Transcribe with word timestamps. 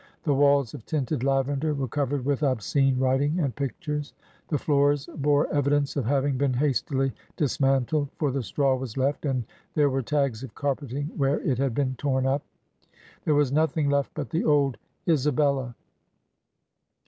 The 0.23 0.33
walls 0.33 0.73
of 0.73 0.83
tinted 0.87 1.23
lavender 1.23 1.75
were 1.75 1.87
covered 1.87 2.25
with 2.25 2.41
obscene 2.41 2.97
writing 2.97 3.39
and 3.39 3.55
pictures. 3.55 4.15
The 4.47 4.57
floors 4.57 5.05
bore 5.15 5.45
evidence 5.53 5.95
of 5.95 6.05
having 6.07 6.39
been 6.39 6.55
hastily 6.55 7.13
dismantled, 7.37 8.09
for 8.17 8.31
the 8.31 8.41
straw 8.41 8.75
was 8.75 8.97
left 8.97 9.27
and 9.27 9.43
there 9.75 9.91
were 9.91 10.01
tags 10.01 10.41
of 10.41 10.55
carpeting 10.55 11.11
where 11.17 11.39
it 11.41 11.59
had 11.59 11.75
been 11.75 11.93
torn 11.99 12.25
up. 12.25 12.41
There 13.25 13.35
was 13.35 13.51
nothing 13.51 13.91
left 13.91 14.15
but 14.15 14.31
the 14.31 14.43
old" 14.43 14.79
Isabella. 15.07 15.75